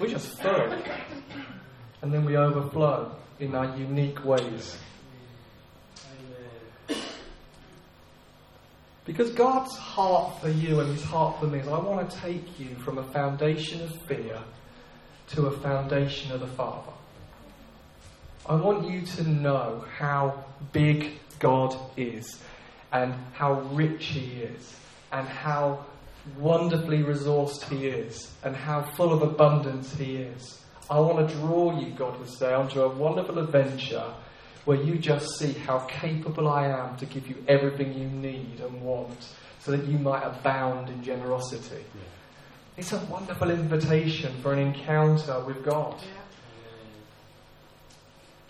[0.00, 0.72] We just fill.
[2.02, 4.78] And then we overflow in our unique ways.
[9.10, 12.60] Because God's heart for you and His heart for me is I want to take
[12.60, 14.38] you from a foundation of fear
[15.30, 16.92] to a foundation of the Father.
[18.48, 22.40] I want you to know how big God is
[22.92, 24.76] and how rich He is
[25.10, 25.84] and how
[26.38, 30.62] wonderfully resourced He is and how full of abundance He is.
[30.88, 34.14] I want to draw you, God would say, onto a wonderful adventure
[34.64, 38.82] where you just see how capable I am to give you everything you need and
[38.82, 39.28] want
[39.60, 41.84] so that you might abound in generosity.
[41.94, 42.00] Yeah.
[42.76, 45.96] It's a wonderful invitation for an encounter with God.
[46.00, 46.08] Yeah.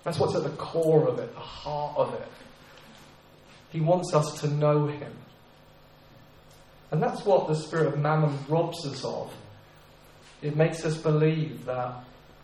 [0.05, 2.29] That's what's at the core of it, the heart of it.
[3.71, 5.13] He wants us to know Him.
[6.91, 9.33] And that's what the spirit of mammon robs us of.
[10.43, 12.03] It makes us believe that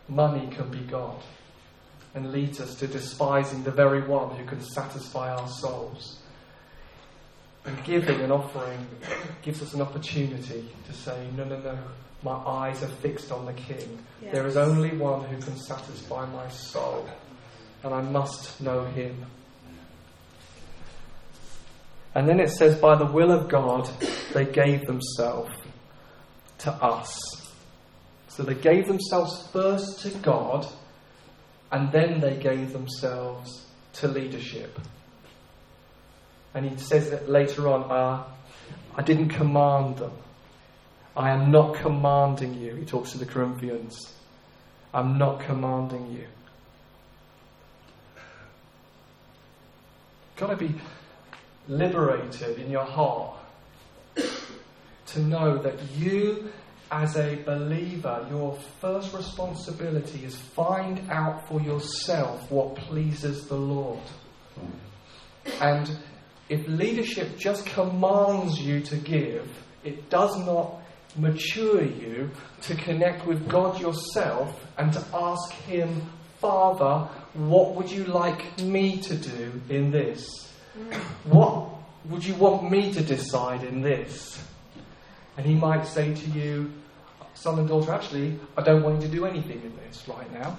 [0.09, 1.21] money can be God
[2.17, 6.19] and leads us to despising the very one who can satisfy our souls.
[7.67, 8.87] And giving and offering
[9.43, 11.79] gives us an opportunity to say, no, no, no,
[12.23, 13.99] my eyes are fixed on the King.
[14.23, 14.33] Yes.
[14.33, 17.07] There is only one who can satisfy my soul,
[17.83, 19.27] and I must know him.
[22.15, 23.91] And then it says, by the will of God,
[24.33, 25.53] they gave themselves
[26.59, 27.19] to us.
[28.29, 30.67] So they gave themselves first to God,
[31.77, 34.81] and then they gave themselves to leadership.
[36.55, 38.25] And he says that later on, uh,
[38.95, 40.13] I didn't command them.
[41.15, 42.75] I am not commanding you.
[42.77, 44.15] He talks to the Corinthians.
[44.95, 46.27] I'm not commanding you.
[50.37, 50.75] Got to be
[51.69, 53.37] liberated in your heart
[54.15, 56.51] to know that you,
[56.91, 64.01] as a believer, your first responsibility is find out for yourself what pleases the Lord.
[65.61, 65.91] And
[66.49, 69.49] if leadership just commands you to give,
[69.85, 70.81] it does not
[71.17, 72.31] mature you
[72.63, 76.03] to connect with God yourself and to ask Him,
[76.39, 80.53] Father, what would you like me to do in this?
[81.25, 81.69] What
[82.05, 84.43] would you want me to decide in this?
[85.37, 86.73] And He might say to you,
[87.35, 90.59] Son and daughter, actually, I don't want you to do anything in this right now.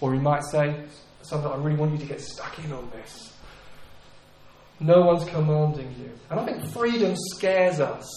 [0.00, 0.84] Or He might say,
[1.22, 3.32] Son, I really want you to get stuck in on this.
[4.80, 6.10] No one's commanding you.
[6.30, 8.08] And I think freedom scares us.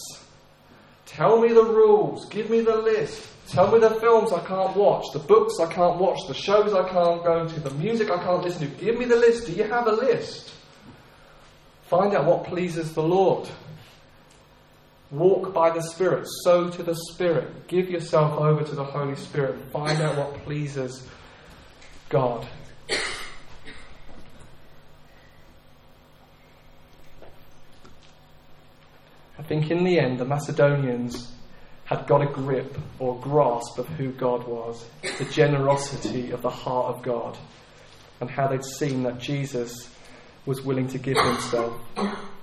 [1.06, 2.27] Tell me the rules.
[2.30, 3.27] Give me the list.
[3.47, 6.88] Tell me the films I can't watch, the books I can't watch, the shows I
[6.89, 8.84] can't go to, the music I can't listen to.
[8.84, 9.45] Give me the list.
[9.45, 10.51] Do you have a list?
[11.84, 13.47] Find out what pleases the Lord.
[15.10, 16.28] Walk by the Spirit.
[16.43, 17.67] Sow to the Spirit.
[17.67, 19.58] Give yourself over to the Holy Spirit.
[19.72, 21.08] Find out what pleases
[22.10, 22.48] God.
[29.39, 31.32] I think in the end, the Macedonians
[31.86, 34.86] had got a grip or grasp of who God was,
[35.20, 37.38] the generosity of the heart of God,
[38.20, 39.89] and how they'd seen that Jesus
[40.46, 41.80] was willing to give himself.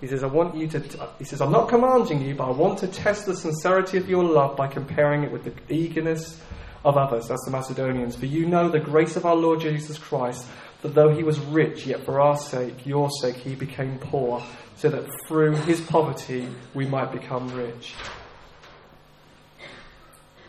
[0.04, 2.78] He says, I want you to, he says, I'm not commanding you, but I want
[2.80, 6.38] to test the sincerity of your love by comparing it with the eagerness
[6.84, 7.28] of others.
[7.28, 8.14] That's the Macedonians.
[8.14, 10.46] For you know the grace of our Lord Jesus Christ,
[10.82, 14.44] that though he was rich, yet for our sake, your sake, he became poor,
[14.76, 17.94] so that through his poverty we might become rich.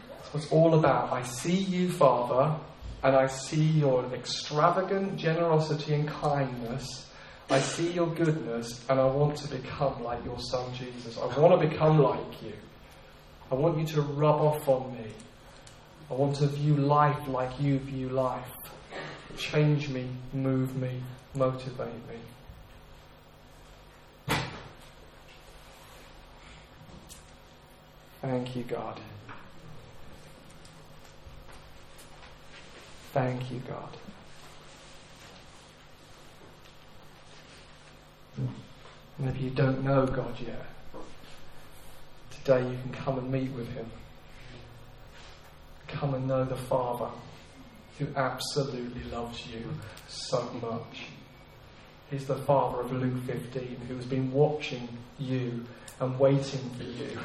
[0.09, 1.13] That's what it's all about.
[1.13, 2.59] I see you, Father,
[3.03, 7.04] and I see your extravagant generosity and kindness.
[7.49, 11.17] I see your goodness, and I want to become like your son Jesus.
[11.17, 12.53] I want to become like you.
[13.51, 15.05] I want you to rub off on me.
[16.09, 18.49] I want to view life like you view life.
[19.37, 21.01] Change me, move me,
[21.35, 21.93] motivate
[24.27, 24.35] me.
[28.21, 28.99] Thank you, God.
[33.13, 33.97] Thank you, God.
[38.37, 40.65] And if you don't know God yet,
[42.31, 43.89] today you can come and meet with Him.
[45.87, 47.09] Come and know the Father
[47.97, 49.63] who absolutely loves you
[50.07, 51.03] so much.
[52.11, 55.65] He's the Father of Luke 15 who has been watching you
[55.99, 57.17] and waiting for you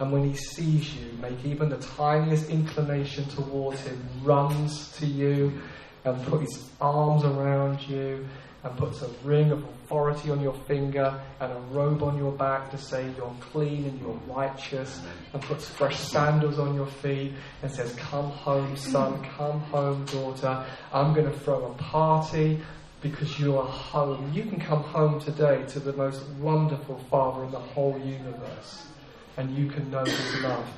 [0.00, 5.60] and when he sees you, make even the tiniest inclination towards him, runs to you
[6.06, 8.26] and puts his arms around you
[8.62, 12.70] and puts a ring of authority on your finger and a robe on your back
[12.70, 15.00] to say you're clean and you're righteous
[15.32, 20.64] and puts fresh sandals on your feet and says, Come home, son, come home, daughter.
[20.92, 22.60] I'm going to throw a party
[23.00, 24.30] because you are home.
[24.34, 28.86] You can come home today to the most wonderful Father in the whole universe
[29.36, 30.68] and you can know His love.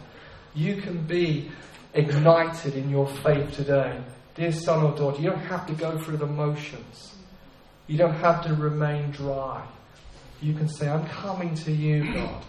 [0.55, 1.51] You can be
[1.95, 4.01] ignited in your faith today.
[4.35, 7.12] Dear son or daughter, you don't have to go through the motions.
[7.87, 9.67] You don't have to remain dry.
[10.41, 12.45] You can say, I'm coming to you, God.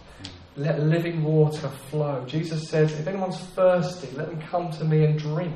[0.55, 2.23] Let living water flow.
[2.27, 5.55] Jesus says, if anyone's thirsty, let them come to me and drink.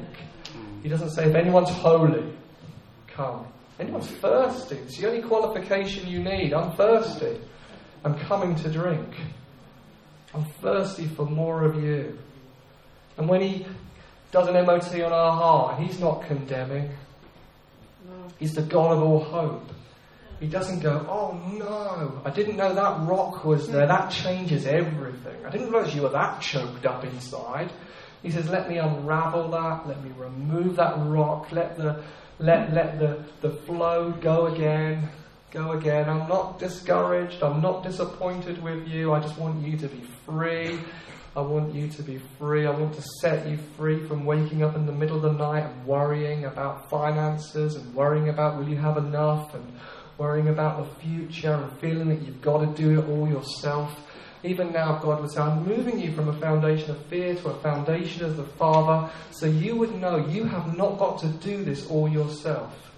[0.81, 2.33] He doesn't say, if anyone's holy,
[3.07, 3.45] come.
[3.79, 4.75] Anyone's thirsty.
[4.77, 6.53] It's the only qualification you need.
[6.53, 7.39] I'm thirsty.
[8.03, 9.07] I'm coming to drink.
[10.33, 12.17] I'm thirsty for more of you.
[13.17, 13.65] And when He
[14.31, 16.89] does an MOT on our heart, He's not condemning.
[18.39, 19.69] He's the God of all hope.
[20.39, 23.87] He doesn't go, oh no, I didn't know that rock was there.
[23.87, 25.45] That changes everything.
[25.45, 27.71] I didn't realize you were that choked up inside.
[28.21, 29.87] He says, let me unravel that.
[29.87, 31.51] Let me remove that rock.
[31.51, 32.03] Let the,
[32.39, 35.09] let, let the, the flow go again
[35.51, 36.09] go again.
[36.09, 37.41] I'm not discouraged.
[37.41, 39.13] I'm not disappointed with you.
[39.13, 40.79] I just want you to be free.
[41.35, 42.65] I want you to be free.
[42.65, 45.65] I want to set you free from waking up in the middle of the night
[45.65, 49.79] and worrying about finances and worrying about will you have enough and
[50.17, 54.03] worrying about the future and feeling that you've got to do it all yourself.
[54.43, 58.25] Even now, God say, I'm moving you from a foundation of fear to a foundation
[58.25, 62.07] of the Father, so you would know you have not got to do this all
[62.07, 62.91] yourself.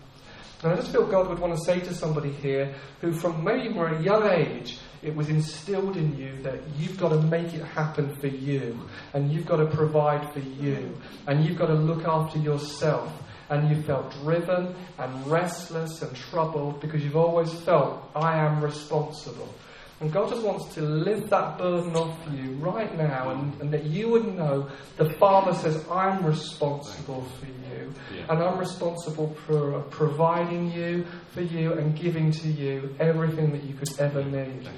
[0.61, 3.73] And I just feel God would want to say to somebody here who, from maybe
[3.73, 7.63] from a young age, it was instilled in you that you've got to make it
[7.63, 8.77] happen for you,
[9.13, 10.97] and you've got to provide for you,
[11.27, 13.09] and you've got to look after yourself.
[13.49, 19.53] And you felt driven and restless and troubled because you've always felt, I am responsible.
[20.01, 23.83] And God just wants to lift that burden off you right now, and, and that
[23.83, 28.25] you would know the Father says, I'm responsible for you, yeah.
[28.29, 33.73] and I'm responsible for providing you, for you, and giving to you everything that you
[33.73, 34.69] could ever need.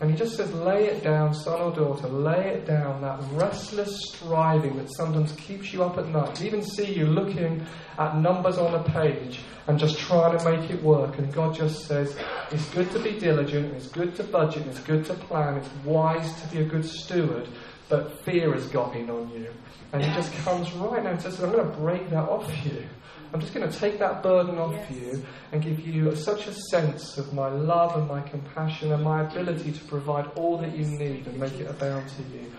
[0.00, 3.94] And he just says, lay it down, son or daughter, lay it down, that restless
[4.08, 6.40] striving that sometimes keeps you up at night.
[6.40, 7.66] You even see you looking
[7.98, 11.18] at numbers on a page and just trying to make it work.
[11.18, 12.16] And God just says,
[12.50, 16.40] it's good to be diligent, it's good to budget, it's good to plan, it's wise
[16.40, 17.46] to be a good steward,
[17.90, 19.52] but fear has got in on you.
[19.92, 22.84] And He just comes right now and says, I'm going to break that off you.
[23.32, 24.90] I'm just going to take that burden off yes.
[24.90, 29.22] you and give you such a sense of my love and my compassion and my
[29.22, 32.50] ability to provide all that you need and make it abound to you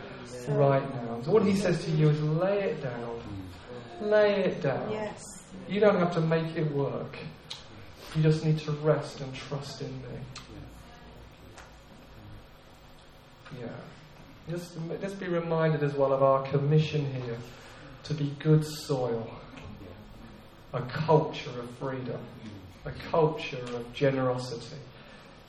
[0.53, 1.21] right now.
[1.23, 3.21] So what he says to you is lay it down.
[3.99, 4.89] Lay it down.
[4.89, 5.43] Yes.
[5.67, 7.17] You don't have to make it work.
[8.15, 10.19] You just need to rest and trust in me.
[13.59, 13.67] Yeah.
[14.49, 17.37] Just, just be reminded as well of our commission here
[18.03, 19.40] to be good soil
[20.73, 22.19] a culture of freedom,
[22.85, 24.77] a culture of generosity,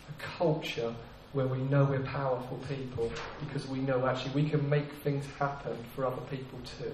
[0.09, 0.95] a culture
[1.33, 3.11] where we know we're powerful people
[3.41, 6.93] because we know actually we can make things happen for other people too.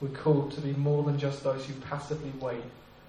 [0.00, 2.62] We're called to be more than just those who passively wait.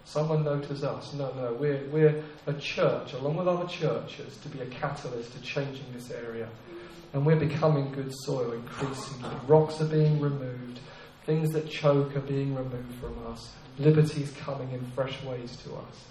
[0.06, 1.14] Someone notices us.
[1.14, 5.41] No, no, we're, we're a church, along with other churches, to be a catalyst to
[5.41, 6.48] changing this area.
[7.14, 9.30] And we're becoming good soil increasingly.
[9.48, 10.80] Rocks are being removed,
[11.26, 15.76] things that choke are being removed from us liberty is coming in fresh ways to
[15.76, 16.05] us.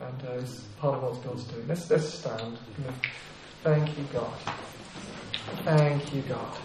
[0.00, 1.66] And uh, it's part of what God's doing.
[1.68, 2.58] Let's, let's stand.
[3.62, 4.34] Thank you, God.
[5.64, 6.56] Thank you, God.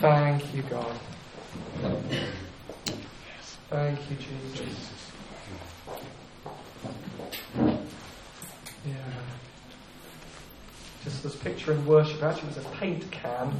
[0.00, 0.98] Thank you, God.
[3.70, 5.10] Thank you, Jesus.
[8.86, 8.94] Yeah.
[11.04, 13.52] Just this picture in worship actually was a paint can,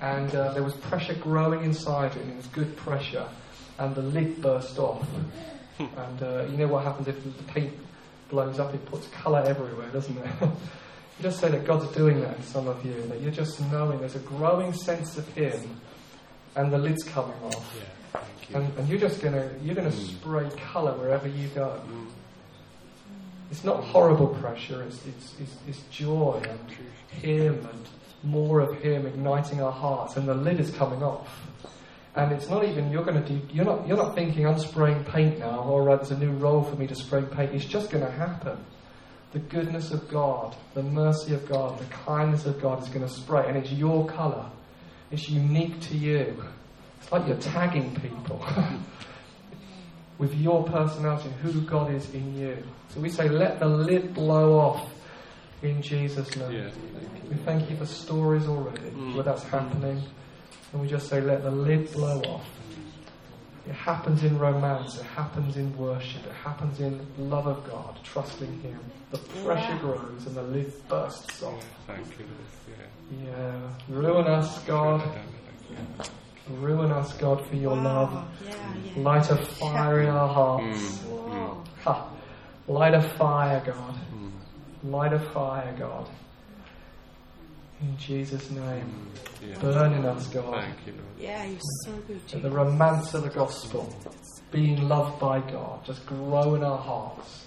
[0.00, 3.28] and uh, there was pressure growing inside it, and it was good pressure
[3.78, 5.06] and the lid burst off.
[5.78, 5.84] Hmm.
[5.96, 7.72] and uh, you know what happens if the paint
[8.30, 8.74] blows up?
[8.74, 10.26] It puts colour everywhere, doesn't it?
[10.40, 10.48] you
[11.22, 14.16] just say that God's doing that in some of you, that you're just knowing there's
[14.16, 15.80] a growing sense of Him,
[16.56, 17.76] and the lid's coming off.
[17.76, 18.20] Yeah,
[18.50, 18.56] you.
[18.56, 20.08] and, and, you're just gonna you're gonna mm.
[20.08, 21.80] spray colour wherever you go.
[21.88, 22.06] Mm.
[23.50, 24.82] It's not horrible pressure.
[24.82, 26.70] It's, it's, it's, it's joy and
[27.22, 27.88] Him and
[28.22, 31.28] more of Him igniting our hearts, and the lid is coming off.
[32.14, 33.40] And it's not even you're going to do.
[33.52, 33.86] You're not.
[33.86, 35.60] You're not thinking I'm spraying paint now.
[35.60, 37.54] All right, there's a new role for me to spray paint.
[37.54, 38.58] It's just going to happen.
[39.32, 43.12] The goodness of God, the mercy of God, the kindness of God is going to
[43.12, 44.50] spray, and it's your colour.
[45.10, 46.44] It's unique to you.
[47.00, 48.44] It's like you're tagging people
[50.18, 52.56] with your personality who God is in you.
[52.88, 54.90] So we say, let the lid blow off
[55.62, 56.52] in Jesus' name.
[56.52, 56.70] Yeah,
[57.28, 59.14] we thank you for stories already mm.
[59.14, 60.02] where that's happening.
[60.72, 62.46] And we just say, let the lid blow off.
[63.66, 68.60] It happens in romance, it happens in worship, it happens in love of God, trusting
[68.60, 68.78] Him.
[69.10, 69.78] The pressure yeah.
[69.78, 71.54] grows and the lid bursts off.
[71.86, 72.24] Yeah, thank you.
[73.24, 73.30] Yeah.
[73.30, 73.60] yeah.
[73.88, 75.02] Ruin us, God.
[76.48, 77.82] Ruin us, God, for your wow.
[77.82, 78.28] love.
[78.46, 80.98] Yeah, Light a fire in our hearts.
[81.00, 81.28] Mm.
[81.28, 81.66] mm.
[81.84, 82.10] Ha.
[82.68, 83.94] Light a fire, God.
[84.14, 84.32] Mm.
[84.84, 86.08] Light a fire, God.
[87.80, 89.08] In Jesus' name.
[89.46, 89.58] Yeah.
[89.60, 90.64] Burn in us, God.
[90.64, 91.04] Thank you, Lord.
[91.18, 92.20] Yeah, you're so good.
[92.26, 92.42] Jesus.
[92.42, 93.94] The romance of the gospel,
[94.50, 97.44] being loved by God, just grow in our hearts.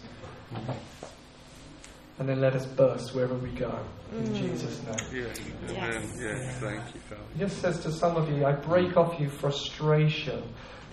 [2.19, 3.77] And then let us burst wherever we go.
[4.11, 4.37] In mm.
[4.37, 5.23] Jesus' name.
[5.23, 6.17] Yeah, yes.
[6.19, 7.21] Yes, thank you, Father.
[7.33, 10.43] He just says to some of you, I break off you frustration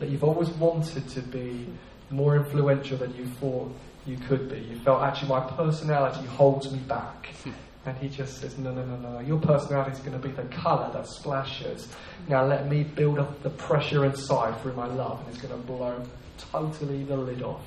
[0.00, 1.66] that you've always wanted to be
[2.10, 3.74] more influential than you thought
[4.08, 4.58] you could be.
[4.58, 7.26] You felt actually my personality holds me back.
[7.44, 7.50] Hmm.
[7.86, 9.20] And he just says, No, no, no, no.
[9.20, 11.88] Your personality is going to be the colour that splashes.
[12.28, 15.66] Now let me build up the pressure inside through my love, and it's going to
[15.66, 16.02] blow
[16.50, 17.64] totally the lid off.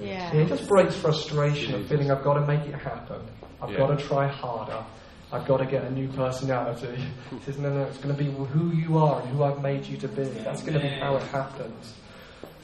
[0.00, 0.30] Yeah.
[0.30, 3.20] So he just breaks frustration of feeling I've got to make it happen.
[3.60, 3.78] I've yeah.
[3.78, 4.84] got to try harder.
[5.30, 7.02] I've got to get a new personality.
[7.28, 7.36] Hmm.
[7.36, 9.86] He says, No, no, it's going to be who you are and who I've made
[9.86, 10.24] you to be.
[10.24, 11.94] That's going to be how it happens.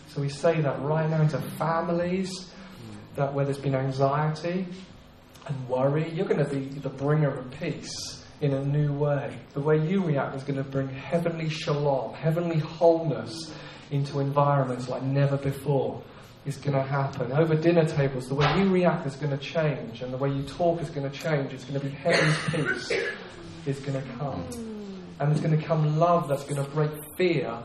[0.09, 2.51] So we say that right now into families
[3.19, 4.67] that where there's been anxiety,
[5.47, 6.11] and worry.
[6.11, 9.37] You're going to be the bringer of peace in a new way.
[9.55, 13.55] The way you react is going to bring heavenly shalom, heavenly wholeness
[13.91, 16.03] into environments like never before.
[16.47, 17.33] is going to happen.
[17.33, 20.43] Over dinner tables, the way you react is going to change, and the way you
[20.45, 21.53] talk is going to change.
[21.53, 22.93] It's going to be heaven's peace
[23.67, 24.45] is going to come.
[25.21, 27.59] And there's going to come love that's going to break fear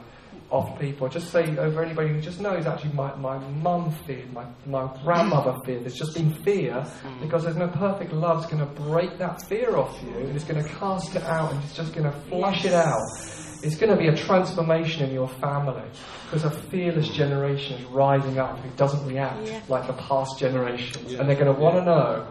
[0.53, 1.09] of people.
[1.09, 5.55] Just say over anybody who just knows actually my, my mum feared, my, my grandmother
[5.65, 5.81] feared.
[5.81, 7.21] There's just been fear mm.
[7.21, 10.63] because there's no perfect love's going to break that fear off you and it's going
[10.63, 13.01] to cast it out and it's just going to flush it out.
[13.63, 15.89] It's going to be a transformation in your family
[16.25, 17.13] because a fearless mm.
[17.15, 19.59] generation is rising up who doesn't react Yeah.
[19.67, 21.13] like the past generations.
[21.13, 22.27] And they're going to want to know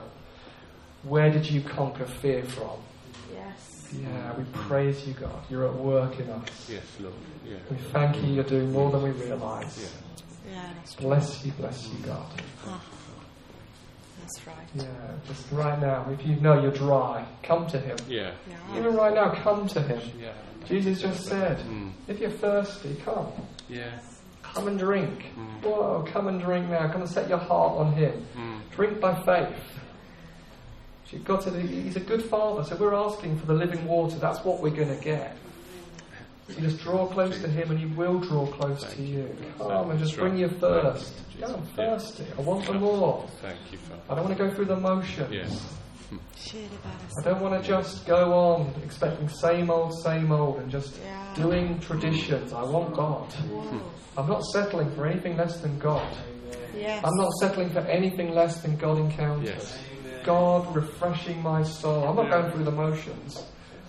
[1.02, 2.78] where did you conquer fear from?
[3.92, 4.02] Yes.
[4.02, 5.44] Yeah, we praise you, God.
[5.50, 6.68] You're at work in us.
[6.70, 7.14] Yes, Lord.
[7.44, 7.56] Yeah.
[7.70, 9.78] We thank you, you're doing more than we realise.
[10.46, 10.52] Yeah.
[10.54, 12.26] Yeah, that's, Bless you, bless you, God.
[12.66, 12.82] ah,
[14.20, 14.56] that's right.
[14.74, 14.84] Yeah,
[15.26, 17.96] just right now, if you know you're dry, come to Him.
[18.08, 18.32] Yeah.
[18.48, 18.78] Yeah.
[18.78, 20.00] Even right now, come to Him.
[20.20, 20.32] Yeah.
[20.66, 21.92] Jesus just said, Mm.
[22.08, 23.28] if you're thirsty, come.
[23.68, 23.98] Yeah.
[24.42, 25.26] Come and drink.
[25.36, 25.62] Mm.
[25.64, 26.90] Whoa, come and drink now.
[26.92, 28.26] Come and set your heart on Him.
[28.36, 28.60] Mm.
[28.70, 29.56] Drink by faith.
[31.12, 34.16] See, God said he- He's a good Father, so we're asking for the living water.
[34.16, 35.36] That's what we're going to get.
[36.48, 39.28] So you just draw close to Him and He will draw close to you.
[39.58, 41.12] Come and just bring your thirst.
[41.38, 42.24] Yeah, I'm thirsty.
[42.36, 43.26] I want the more.
[43.42, 44.02] Thank you, Father.
[44.10, 45.32] I don't want to go through the motions.
[45.32, 45.74] Yes.
[46.12, 51.34] I don't want to just go on expecting same old, same old and just Yeah.
[51.34, 52.52] doing traditions.
[52.52, 53.32] I want God.
[53.32, 53.80] Whoa.
[54.18, 56.06] I'm not settling for anything less than God.
[56.76, 57.02] Yes.
[57.04, 59.48] I'm not settling for anything less than God encounters.
[59.50, 59.78] Yes.
[60.24, 62.08] God refreshing my soul.
[62.08, 63.44] I'm not going through the motions.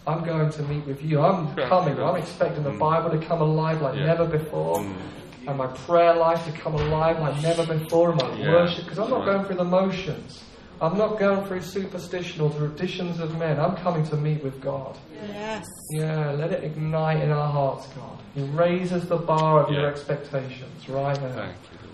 [0.06, 1.22] I'm going to meet with you.
[1.22, 2.00] I'm coming.
[2.00, 4.06] I'm expecting the Bible to come alive like Yeah.
[4.08, 4.82] never before.
[4.82, 4.96] Mm.
[5.48, 8.10] And my prayer life to come alive like never before.
[8.12, 8.52] And my Yeah.
[8.52, 8.84] worship.
[8.86, 9.34] Because I'm not Right.
[9.34, 10.44] going through the motions.
[10.82, 13.60] I'm not going through superstition or traditions of men.
[13.60, 14.98] I'm coming to meet with God.
[15.26, 15.64] Yes.
[15.92, 18.18] Yeah, let it ignite in our hearts, God.
[18.36, 21.50] He raises the bar of your expectations right now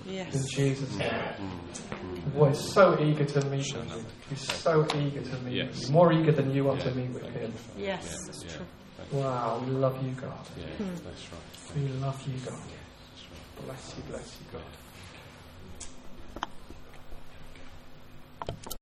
[0.09, 0.35] yes.
[0.35, 1.09] in Jesus' name.
[1.09, 2.33] Mm.
[2.33, 4.05] Boy, he's so eager to meet sure you.
[4.29, 5.87] He's so eager to meet yes.
[5.87, 5.93] you.
[5.93, 6.83] More eager than you are yeah.
[6.83, 7.53] to meet with him.
[7.77, 8.65] Yes, yeah, that's true.
[9.11, 9.69] Wow, hmm.
[9.69, 10.45] we love you, God.
[10.57, 10.65] Yeah,
[11.03, 11.75] that's right.
[11.75, 12.53] We love you, God.
[12.53, 13.65] Right.
[13.65, 14.63] Bless you, bless you, God.